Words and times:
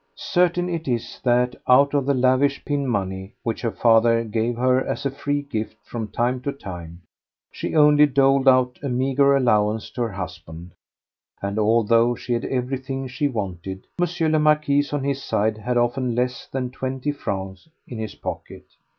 Certain 0.15 0.67
it 0.67 0.87
is 0.87 1.19
that 1.23 1.55
out 1.67 1.93
of 1.93 2.07
the 2.07 2.13
lavish 2.15 2.65
pin 2.65 2.87
money 2.87 3.35
which 3.43 3.61
her 3.61 3.69
father 3.69 4.23
gave 4.23 4.55
her 4.57 4.83
as 4.83 5.05
a 5.05 5.11
free 5.11 5.43
gift 5.43 5.75
from 5.85 6.07
time 6.07 6.41
to 6.41 6.51
time, 6.51 7.03
she 7.51 7.75
only 7.75 8.07
doled 8.07 8.47
out 8.47 8.79
a 8.81 8.89
meagre 8.89 9.35
allowance 9.37 9.91
to 9.91 10.01
her 10.01 10.11
husband, 10.11 10.71
and 11.39 11.59
although 11.59 12.15
she 12.15 12.33
had 12.33 12.45
everything 12.45 13.07
she 13.07 13.27
wanted, 13.27 13.85
M. 14.01 14.31
le 14.31 14.39
Marquis 14.39 14.85
on 14.91 15.03
his 15.03 15.21
side 15.21 15.59
had 15.59 15.77
often 15.77 16.15
less 16.15 16.47
than 16.47 16.71
twenty 16.71 17.11
francs 17.11 17.69
in 17.87 17.99
his 17.99 18.15
pocket. 18.15 18.65